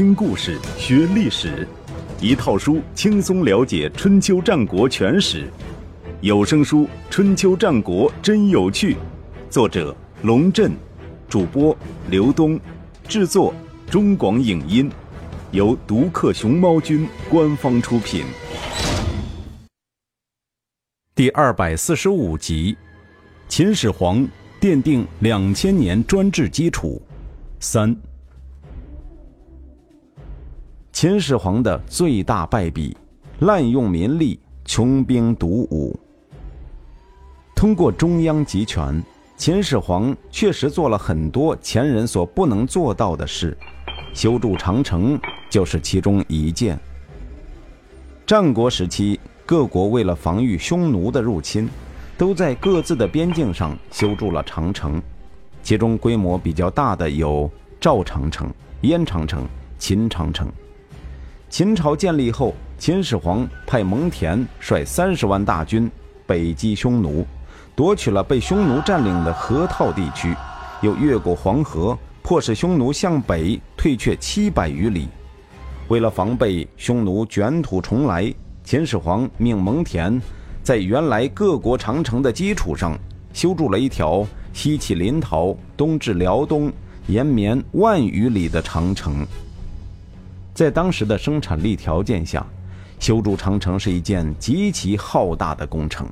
[0.00, 1.68] 听故事学历史，
[2.22, 5.46] 一套书轻松了解春秋战国全史。
[6.22, 8.94] 有声书《春秋战国真有趣》，
[9.50, 10.72] 作者龙震，
[11.28, 11.76] 主播
[12.08, 12.58] 刘东，
[13.06, 13.52] 制作
[13.90, 14.90] 中广影音，
[15.50, 18.24] 由独克熊猫君官方出品。
[21.14, 22.74] 第二百四十五集，
[23.48, 24.26] 秦始皇
[24.62, 27.02] 奠定两千年专制基础。
[27.58, 27.94] 三。
[31.00, 32.94] 秦始皇的最大败笔，
[33.38, 35.98] 滥用民力，穷兵黩武。
[37.56, 39.02] 通过中央集权，
[39.34, 43.56] 秦始皇确实做了很多前人所不能做到的事，
[44.12, 45.18] 修筑长城
[45.48, 46.78] 就是其中一件。
[48.26, 51.66] 战国时期，各国为了防御匈奴的入侵，
[52.18, 55.00] 都在各自的边境上修筑了长城，
[55.62, 59.46] 其中规模比较大的有赵长城、燕长城、
[59.78, 60.46] 秦长城。
[61.50, 65.90] 秦朝建立后，秦始皇派蒙恬率三十万大军
[66.24, 67.26] 北击匈奴，
[67.74, 70.32] 夺取了被匈奴占领的河套地区，
[70.80, 75.08] 又越过黄河，迫使匈奴向北退却七百余里。
[75.88, 80.20] 为了防备匈奴卷土重来，秦始皇命蒙恬
[80.62, 82.96] 在原来各国长城的基础上，
[83.32, 86.72] 修筑了一条西起临洮、东至辽东、
[87.08, 89.26] 延绵万余里的长城。
[90.60, 92.46] 在当时的生产力条件下，
[92.98, 96.06] 修筑长城是一件极其浩大的工程。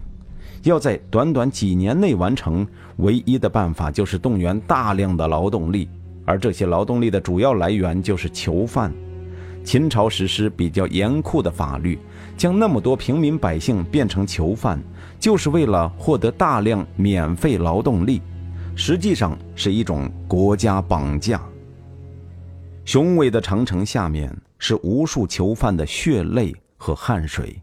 [0.62, 5.86] 要在短短几年内完成，唯一的办法就是动员大量的劳动力，
[6.24, 8.90] 而这些劳动力的主要来源就是囚犯。
[9.62, 11.98] 秦朝实施比较严酷的法律，
[12.34, 14.82] 将那么多平民百姓变成囚犯，
[15.20, 18.22] 就是为了获得大量免费劳动力，
[18.74, 21.38] 实际上是一种国家绑架。
[22.88, 27.54] 雄伟的长城下面是无数囚犯的血泪和汗水。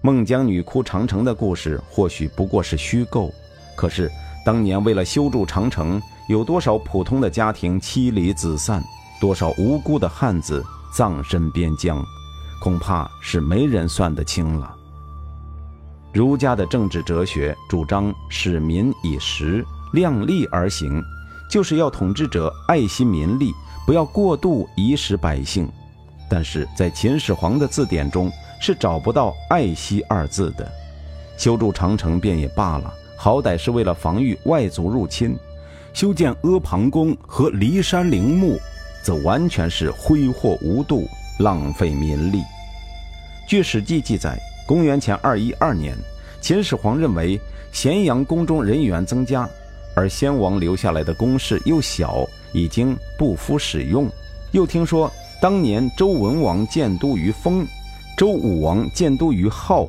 [0.00, 3.30] 孟姜女哭长城的故事或许不过是虚构，
[3.76, 4.10] 可是
[4.46, 6.00] 当年为了修筑长城，
[6.30, 8.82] 有多少普通的家庭妻离子散，
[9.20, 12.02] 多少无辜的汉子葬身边疆，
[12.62, 14.74] 恐怕是没人算得清了。
[16.14, 19.62] 儒家的政治哲学主张使民以时，
[19.92, 21.02] 量力而行，
[21.50, 23.52] 就是要统治者爱惜民力。
[23.86, 25.70] 不要过度遗失百姓，
[26.28, 28.30] 但是在秦始皇的字典中
[28.60, 30.68] 是找不到“爱惜”二字的。
[31.38, 35.36] 修筑长城便也罢了，好歹是为了防御外族入侵；
[35.94, 38.58] 修建阿房宫和骊山陵墓，
[39.04, 41.08] 则完全是挥霍无度、
[41.38, 42.42] 浪费民力。
[43.46, 44.36] 据《史记》记载，
[44.66, 45.96] 公元前二一二年，
[46.40, 49.48] 秦始皇认为咸阳宫中人员增加，
[49.94, 52.26] 而先王留下来的宫室又小。
[52.52, 54.10] 已经不敷使用，
[54.52, 57.66] 又听说当年周文王建都于丰，
[58.16, 59.88] 周武王建都于镐，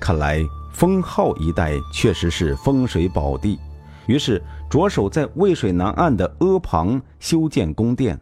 [0.00, 0.40] 看来
[0.72, 3.58] 丰镐一带确实是风水宝地，
[4.06, 8.18] 于是着手在渭水南岸的阿房修建宫殿。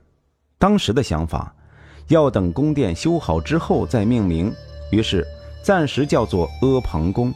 [0.58, 1.54] 当时的想法，
[2.08, 4.52] 要等宫殿修好之后再命名，
[4.90, 5.26] 于是
[5.62, 7.32] 暂时叫做阿房宫。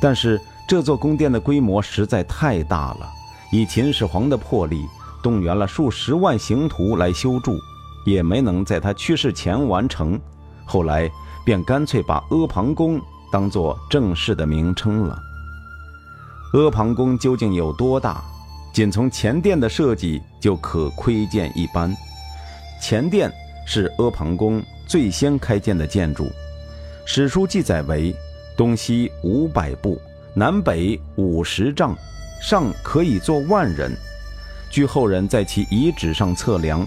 [0.00, 3.08] 但是这座宫殿的规模实在太大了，
[3.52, 4.84] 以秦始皇的魄力。
[5.24, 7.58] 动员了数十万刑徒来修筑，
[8.04, 10.20] 也没能在他去世前完成。
[10.66, 11.10] 后来
[11.46, 13.00] 便干脆把阿房宫
[13.32, 15.18] 当做正式的名称了。
[16.52, 18.22] 阿房宫究竟有多大？
[18.70, 21.94] 仅从前殿的设计就可窥见一斑。
[22.82, 23.32] 前殿
[23.66, 26.30] 是阿房宫最先开建的建筑，
[27.06, 28.14] 史书记载为
[28.58, 29.98] 东西五百步，
[30.34, 31.96] 南北五十丈，
[32.42, 33.90] 上可以坐万人。
[34.74, 36.84] 据后人在其遗址上测量，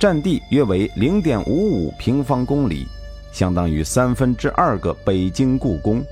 [0.00, 2.84] 占地约为零点五五平方公里，
[3.30, 6.02] 相当于三分之二个北京故宫。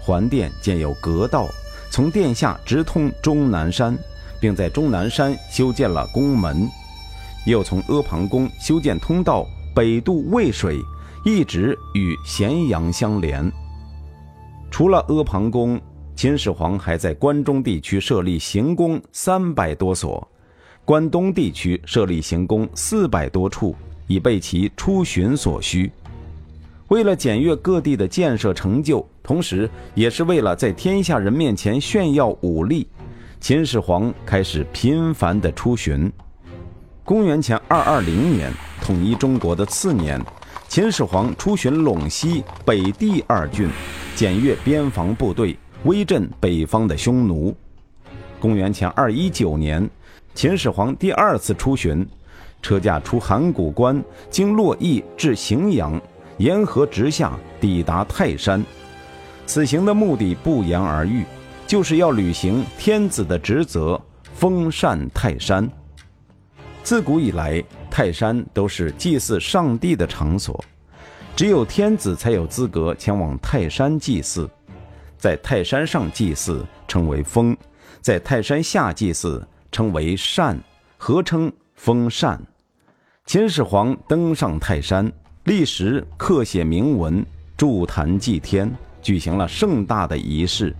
[0.00, 1.46] 环殿建有阁道，
[1.90, 3.94] 从殿下直通终南山，
[4.40, 6.66] 并在终南山修建了宫门，
[7.44, 10.78] 又从阿房宫修建通道北渡渭水，
[11.26, 13.52] 一直与咸阳相连。
[14.70, 15.78] 除了阿房宫。
[16.22, 20.24] 秦始皇还在关中地区设立行宫三百多所，
[20.84, 23.74] 关东地区设立行宫四百多处，
[24.06, 25.90] 以备其出巡所需。
[26.86, 32.86] 为了检阅各地的建设成就，同时也是为了在天下人面前炫耀武力，
[33.40, 36.08] 秦始皇开始频繁的出巡。
[37.02, 40.24] 公元前二二零年，统一中国的次年，
[40.68, 43.68] 秦始皇出巡陇西、北地二郡，
[44.14, 45.58] 检阅边防部队。
[45.84, 47.54] 威震北方的匈奴。
[48.38, 49.88] 公元前二一九年，
[50.34, 52.06] 秦始皇第二次出巡，
[52.60, 56.00] 车驾出函谷关，经洛邑至荥阳，
[56.38, 58.64] 沿河直下，抵达泰山。
[59.44, 61.24] 此行的目的不言而喻，
[61.66, 64.00] 就是要履行天子的职责，
[64.34, 65.68] 封禅泰山。
[66.84, 70.64] 自古以来，泰山都是祭祀上帝的场所，
[71.34, 74.48] 只有天子才有资格前往泰山祭祀。
[75.22, 77.56] 在泰山上祭祀称为封，
[78.00, 79.40] 在泰山下祭祀
[79.70, 80.58] 称为禅，
[80.98, 82.42] 合称封禅。
[83.24, 85.12] 秦始皇登上泰山，
[85.44, 87.24] 立时刻写铭文，
[87.56, 88.68] 筑坛祭天，
[89.00, 90.74] 举行了盛大的仪式。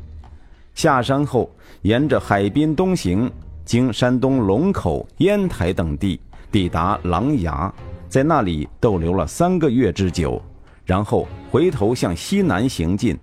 [0.75, 1.49] 下山后，
[1.83, 3.31] 沿着海滨东行，
[3.65, 7.71] 经山东龙口、烟台等地，抵达琅琊，
[8.09, 10.43] 在那里逗留了三个月之久，
[10.85, 13.17] 然后回头向西南行进。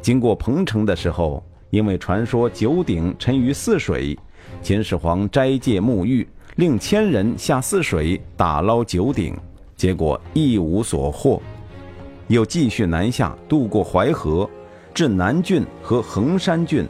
[0.00, 4.18] 经过彭城的时候，因为传说九鼎沉于泗水，
[4.62, 6.26] 秦始皇斋戒沐浴。
[6.56, 9.32] 令千人下泗水打捞九鼎，
[9.76, 11.40] 结果一无所获，
[12.26, 14.50] 又继续南下渡过淮河，
[14.92, 16.84] 至南郡和衡山郡，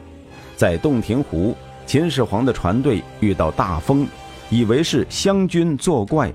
[0.55, 4.07] 在洞庭湖，秦始皇的船队遇到大风，
[4.49, 6.33] 以为是湘军作怪，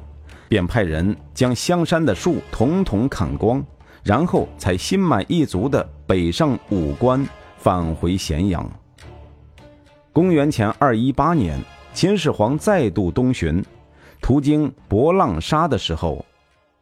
[0.49, 3.61] 便派人将香山的树统统砍光，
[4.05, 8.71] 然后才心满意足地北上武关，返回咸阳。
[10.13, 11.59] 公元前二一八年。
[11.95, 13.65] 秦始皇再度东巡，
[14.21, 16.27] 途经博浪沙的时候，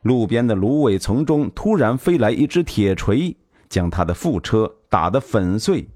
[0.05, 3.37] 路边的芦苇丛中突然飞来一只铁锤，
[3.69, 5.87] 将他的副车打得粉碎。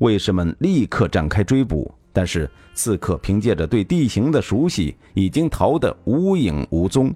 [0.00, 7.10] 卫士们立刻展开追捕，但是刺客凭借着对地形的熟悉，已经逃得无影无踪。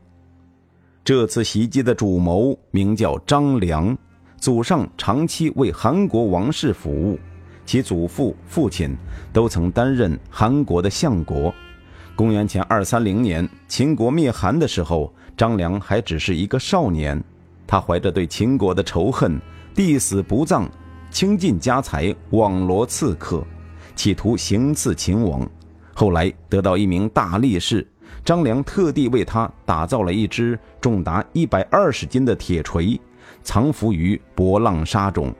[1.06, 3.96] 这次袭击的主谋名叫张良，
[4.40, 7.16] 祖上长期为韩国王室服务。
[7.64, 8.96] 其祖父、父亲
[9.32, 11.54] 都曾担任韩国的相国。
[12.16, 17.22] 公元前二三零年，秦国灭韩的时候，张良还只是一个少年。
[17.68, 19.40] 他怀着对秦国的仇恨，
[19.76, 20.68] 弟死不葬，
[21.12, 23.46] 倾尽家财网罗刺客，
[23.94, 25.48] 企图行刺秦王。
[25.94, 27.86] 后来得到一名大力士，
[28.24, 33.00] 张良特地为他打造了一只重达一百二十斤的铁锤，
[33.42, 35.32] 藏伏于博浪沙中。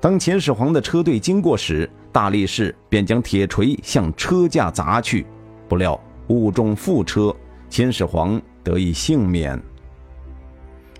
[0.00, 5.26] 当秦始皇的车队经过时，大力士便将铁锤向车架砸去，
[5.68, 5.98] 不料
[6.28, 7.34] 误中副车，
[7.68, 9.60] 秦始皇得以幸免。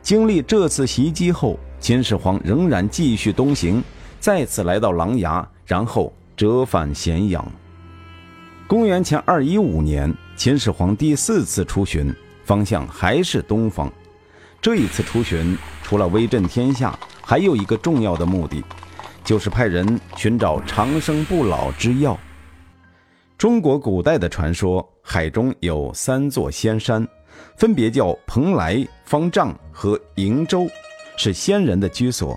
[0.03, 3.83] 经历这次袭击后，秦始皇仍然继续东行，
[4.21, 7.45] 再次来到琅琊，然后折返咸阳。
[8.67, 13.91] 公元前二一五年，秦始皇第四次出巡，方向还是东方。
[14.61, 18.63] 这一次出巡，除了威震天下，还有一个重要的目的。
[19.25, 22.17] 就是派人寻找长生不老之药。
[23.39, 27.09] 中国古代的传说，海中有三座仙山，
[27.57, 30.69] 分别叫蓬莱、方丈和瀛洲，
[31.17, 32.37] 是仙人的居所。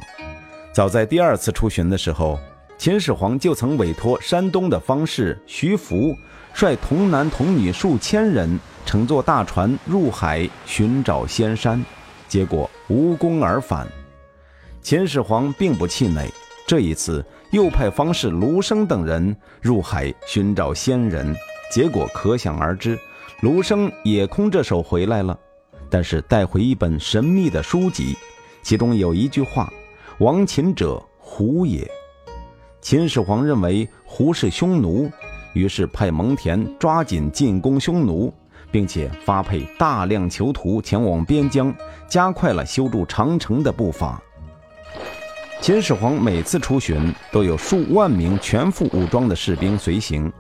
[0.72, 2.40] 早在第二次出巡的时候，
[2.80, 6.16] 秦始皇就曾委托山东的方士徐福，
[6.54, 11.84] 率童男童女数千人乘坐大船入海寻找仙山，
[12.30, 13.86] 结果无功而返。
[14.82, 16.26] 秦始皇并不气馁。
[16.66, 21.36] 这一次又派方士卢生等人入海寻找仙人，
[21.70, 22.98] 结果可想而知，
[23.42, 25.38] 卢生也空着手回来了，
[25.90, 28.16] 但是带回一本神秘的书籍，
[28.64, 29.70] 其中有一句话
[30.20, 31.86] ：“亡秦者胡也。”
[32.82, 35.12] 秦始皇认为胡是匈奴，
[35.54, 38.34] 于是派蒙恬抓紧进攻匈奴，
[38.72, 41.74] 并且发配大量囚徒前往边疆，
[42.08, 44.22] 加快了修筑长城的步伐。
[45.62, 50.32] 秦始皇每次出巡都有数万名全副武装的士兵随行，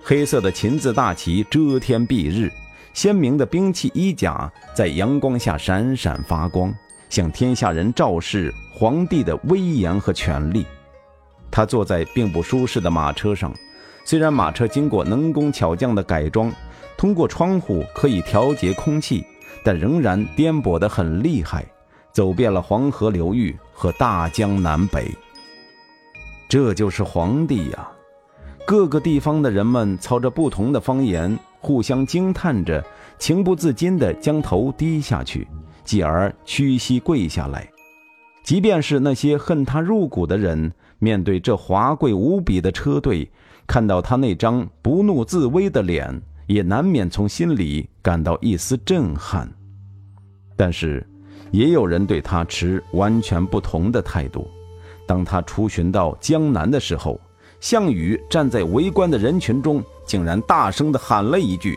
[0.00, 2.48] 黑色的秦字大旗遮天蔽日，
[2.94, 6.72] 鲜明的兵器衣甲在阳光下闪闪发光，
[7.10, 10.64] 向天下人昭示皇帝的威严和权力。
[11.50, 13.52] 他坐在并不舒适的马车上，
[14.04, 16.52] 虽然马车经过能工巧匠的改装，
[16.96, 19.24] 通过窗户可以调节空气，
[19.64, 21.64] 但仍然颠簸得很厉害。
[22.10, 25.08] 走遍了黄河流域和大江南北，
[26.48, 27.88] 这就是皇帝呀！
[28.66, 32.84] 各个地方的人们操着不同的方言，互相惊叹着，
[33.18, 35.46] 情不自禁地将头低下去，
[35.84, 37.68] 继而屈膝跪下来。
[38.42, 43.30] 即便是那些恨他入骨的人，面对这华贵无比的车队，
[43.66, 49.48] 看到他那张不怒自威的脸，也难免从心里感到一丝震撼。
[50.56, 51.06] 但是。
[51.50, 54.46] 也有人对他持完全不同的态度。
[55.06, 57.18] 当他出巡到江南的时候，
[57.58, 61.74] 项羽站在围观的人群中，竟然大声地喊了一句：“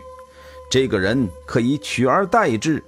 [0.70, 2.84] 这个人可以取而代之。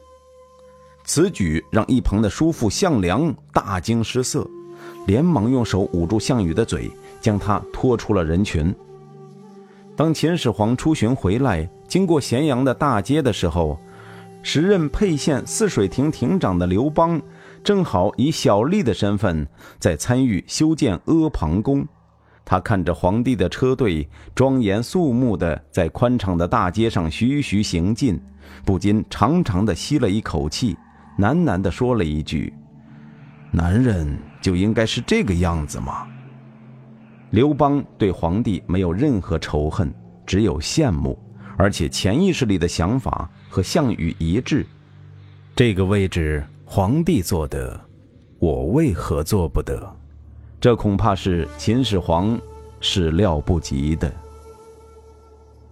[1.05, 4.47] 此举让一旁的叔父项梁大惊失色，
[5.07, 8.75] 连忙用手捂住项羽的嘴，将他拖出了人群。
[9.97, 13.79] 当秦始皇出巡回来，经过咸阳的大街的时候，
[14.43, 17.21] 时任沛县泗水亭亭长的刘邦，
[17.63, 19.47] 正好以小吏的身份
[19.79, 21.87] 在参与修建阿房宫。
[22.45, 28.21] 他看着皇帝的车队庄严肃穆地在宽敞的大街上徐徐行进，
[28.67, 30.77] 不禁长长的吸了一口气，
[31.19, 32.53] 喃喃地说了一句
[33.51, 36.07] ：“男人就应该是这个样子吗？”
[37.33, 39.91] 刘邦对皇帝没有任何仇恨，
[40.27, 41.19] 只有羡慕，
[41.57, 44.67] 而且潜意识里的想法和项羽一致。
[45.57, 47.81] 这个位置，皇帝做得，
[48.39, 49.97] 我为何做不得？
[50.61, 52.39] 这恐怕是秦始皇
[52.81, 54.13] 始料不及的。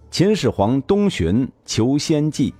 [0.09, 2.51] 秦始皇东巡求仙迹。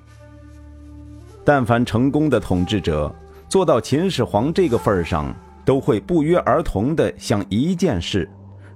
[1.43, 3.13] 但凡成功的统治者，
[3.49, 8.29] 做到秦始皇这个份儿上，都会不约而同地想一件事：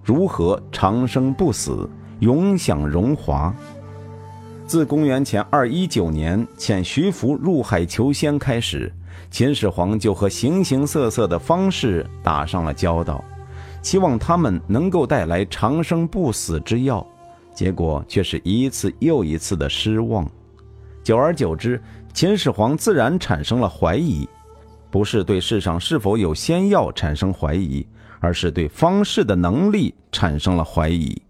[0.03, 1.89] 如何长生不死，
[2.19, 3.53] 永享荣华。
[4.65, 8.91] 自公元前二一九年遣徐福入海求仙开始，
[9.31, 13.23] 秦始皇就和形形色色的方士打上了交道。
[13.81, 17.05] 希望他们能够带来长生不死之药，
[17.53, 20.29] 结果却是一次又一次的失望。
[21.01, 21.81] 久而久之，
[22.13, 24.27] 秦始皇自然产生了怀疑，
[24.89, 27.85] 不是对世上是否有仙药产生怀疑，
[28.19, 31.21] 而是对方士的能力产生了怀疑。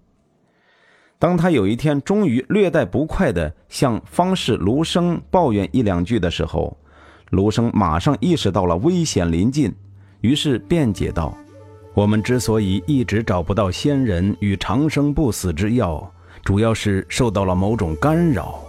[1.20, 6.78] 当他有一天终于略带不快地向方士卢生抱怨一两句的时候，
[7.32, 9.74] 卢生马上意识到了危险临近，
[10.22, 11.36] 于是辩解道。
[11.96, 18.60] 我们之所以一直找不到仙人与长生不死之药，主要是受到了某种干扰。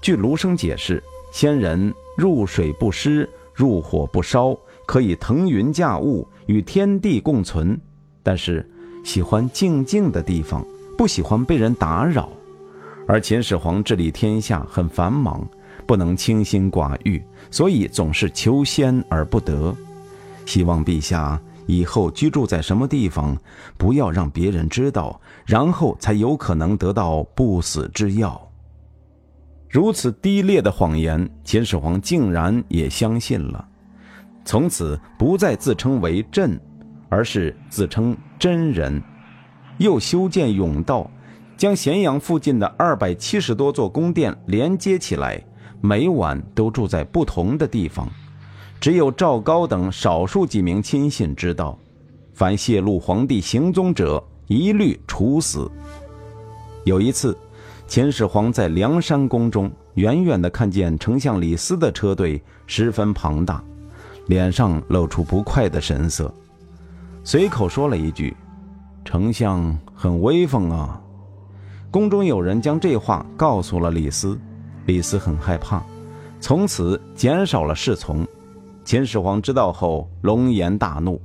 [0.00, 7.76] 据卢生解释，仙人入水不湿，入火不烧，可以腾云驾雾，与天地共存，
[8.22, 8.64] 但是
[9.04, 10.64] 喜欢静静的地方，
[10.96, 12.28] 不喜欢被人打扰。
[13.08, 15.44] 而秦始皇治理天下很繁忙，
[15.88, 19.74] 不能清心寡欲，所以总是求仙而不得。
[20.46, 21.40] 希望陛下。
[21.66, 23.36] 以后居住在什么地方，
[23.76, 28.47] 不要让别人知道，然后才有可能得到不死之药。
[29.68, 33.68] 如此低劣的谎言，秦始皇竟然也相信了，
[34.44, 36.58] 从此不再自称为朕，
[37.10, 39.02] 而是自称真人，
[39.76, 41.10] 又修建甬道，
[41.56, 45.42] 将咸阳附近的二百七十多座宫殿连接起来，
[45.82, 48.08] 每晚都住在不同的地方。
[48.80, 51.78] 只有赵高等少数几名亲信知道，
[52.32, 55.70] 凡泄露皇帝行踪者，一律处死。
[56.84, 57.36] 有一次，
[57.88, 63.64] 秦始皇在梁山宫中，远远地看见丞相李斯的车队十分庞大，
[64.26, 66.32] 脸上露出不快的神色，
[67.24, 68.36] 随口说了一句
[69.06, 71.00] ：“丞相很威风啊。”
[71.90, 74.38] 宫中有人将这话告诉了李斯，
[74.84, 75.82] 李斯很害怕，
[76.40, 78.22] 从此减少了侍从。
[78.84, 81.18] 秦始皇知道后，龙颜大怒，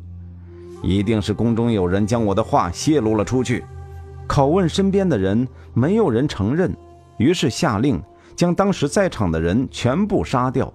[0.81, 3.65] 一定是宫中有人将我的话泄露了出去。
[4.27, 6.75] 拷问身边的人，没有人承认，
[7.17, 8.01] 于是下令
[8.35, 10.73] 将当时在场的人全部杀掉。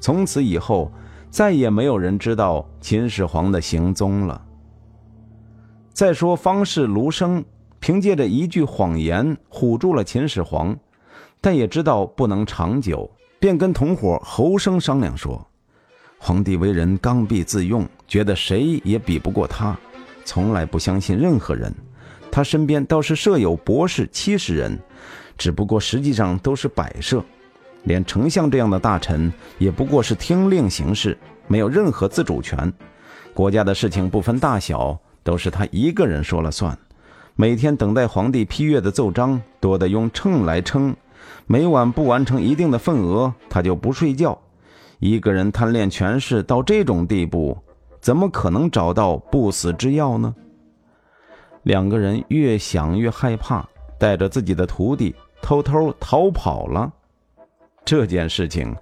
[0.00, 0.90] 从此以后，
[1.30, 4.40] 再也没有人知道秦始皇的行踪了。
[5.92, 7.44] 再说方士卢生，
[7.78, 10.76] 凭借着一句谎言唬住了秦始皇，
[11.40, 15.44] 但也知道不能长久，便跟同伙侯生商量说。
[16.18, 19.76] 皇帝为人刚愎自用，觉得谁也比不过他，
[20.24, 21.74] 从来不相信任何人。
[22.30, 24.78] 他身边倒是设有博士七十人，
[25.36, 27.22] 只不过实际上都是摆设。
[27.84, 31.16] 连丞相这样的大臣也不过是听令行事，
[31.48, 32.72] 没有任何自主权。
[33.32, 36.76] 国家的事情不分大小，都是他一个人说了算。
[37.36, 40.94] 每天等待皇帝批阅的奏章多得用秤来称，
[41.46, 44.38] 每晚不完成一定的份额，他就不睡觉。
[44.98, 47.56] 一个人贪恋权势到这种地步，
[48.00, 50.34] 怎么可能找到不死之药呢？
[51.64, 53.66] 两个人越想越害怕，
[53.98, 56.90] 带着自己的徒弟偷偷逃跑了。
[57.84, 58.74] 这件事情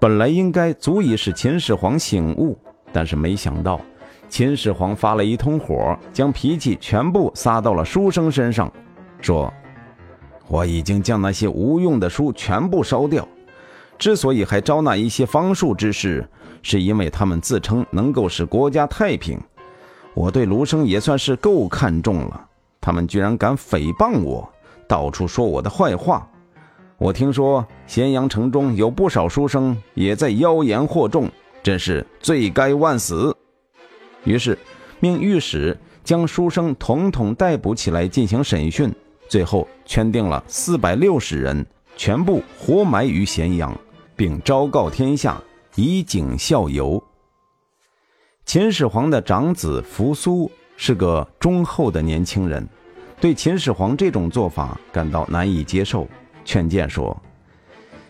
[0.00, 2.58] 本来应该足以使秦始皇醒悟，
[2.92, 3.80] 但是没想到，
[4.28, 8.72] 秦始皇发了一通火，将脾气全部撒到了书生身上，
[9.20, 9.52] 说
[10.48, 13.26] ：“我已经将那些无用的书全部烧掉。”
[13.98, 16.28] 之所以还招纳一些方术之士，
[16.60, 19.40] 是因为他们自称能够使国家太平。
[20.16, 22.48] 我对卢生也算是够看重了，
[22.80, 24.48] 他们居然敢诽谤我，
[24.88, 26.26] 到处说我的坏话。
[26.96, 31.30] 我听说咸阳城中有不少书生也在妖言惑众，
[31.62, 33.36] 真是罪该万死。
[34.24, 34.58] 于是，
[35.00, 38.90] 命御史将书生统统逮捕起来进行审讯，
[39.28, 43.78] 最后圈定了四百六十人，全部活埋于咸阳，
[44.16, 45.38] 并昭告天下，
[45.74, 47.04] 以儆效尤。
[48.46, 52.64] 秦始皇的长子扶苏是个忠厚的年轻人，
[53.20, 56.06] 对秦始皇这种做法感到难以接受。
[56.44, 57.20] 劝谏说：“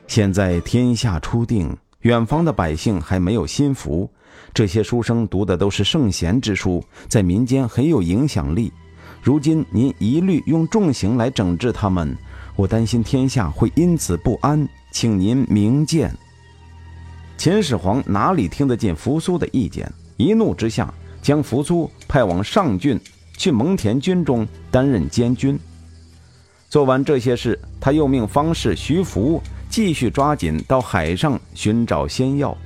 [0.06, 4.08] 现在天下初定，远方的百姓还没有心服。
[4.52, 8.70] 这些书生读的都是圣贤之书，在民间很有影响力。
[9.22, 12.14] 如今您一律用重刑来整治他们，
[12.56, 16.14] 我担心天下会因此不安，请您明鉴。”
[17.38, 19.90] 秦始皇哪里听得进扶苏的意见？
[20.16, 22.98] 一怒之下，将扶苏派往上郡，
[23.36, 25.58] 去蒙恬军中担任监军。
[26.68, 32.56] 做完这些事，他又命方士徐福继续抓紧到海上寻找仙药。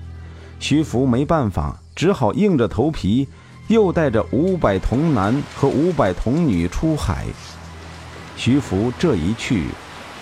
[0.58, 3.26] 徐福没办法，只好硬着头皮，
[3.68, 7.26] 又带着五百童男和五百童女出海。
[8.36, 9.66] 徐福这一去，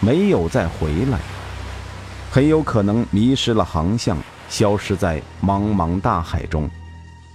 [0.00, 1.18] 没有再回来，
[2.30, 4.16] 很有可能迷失了航向，
[4.48, 6.68] 消失在茫茫大海中。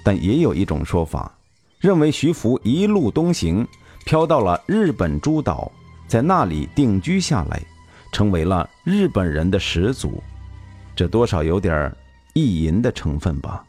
[0.04, 1.34] 但也有一种说法，
[1.80, 3.66] 认为徐福一路东行，
[4.06, 5.72] 飘到了日本诸岛。
[6.06, 7.60] 在那里定居下来，
[8.12, 10.22] 成为了日本人的始祖，
[10.96, 11.92] 这多少有点
[12.34, 13.66] 意淫的成分吧。